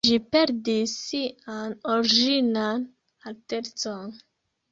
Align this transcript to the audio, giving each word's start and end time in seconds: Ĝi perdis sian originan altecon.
Ĝi 0.07 0.15
perdis 0.35 0.93
sian 1.09 1.75
originan 1.95 2.87
altecon. 3.33 4.17